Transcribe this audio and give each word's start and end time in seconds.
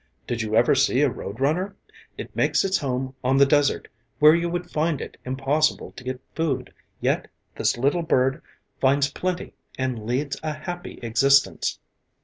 Did 0.25 0.41
you 0.41 0.55
ever 0.55 0.73
see 0.73 1.03
a 1.03 1.11
road 1.11 1.39
runner? 1.39 1.75
It 2.17 2.35
makes 2.35 2.65
its 2.65 2.79
home 2.79 3.13
on 3.23 3.37
the 3.37 3.45
desert 3.45 3.87
where 4.17 4.33
you 4.33 4.49
would 4.49 4.71
find 4.71 4.99
it 4.99 5.15
impossible 5.25 5.91
to 5.91 6.03
get 6.03 6.19
food, 6.33 6.73
yet 6.99 7.27
this 7.55 7.77
little 7.77 8.01
bird 8.01 8.41
finds 8.79 9.11
plenty 9.11 9.53
and 9.77 10.07
leads 10.07 10.39
a 10.41 10.53
happy 10.53 10.97
existence. 11.03 11.77